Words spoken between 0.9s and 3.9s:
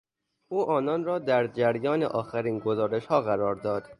را در جریان آخرین گزارشها قرار داد.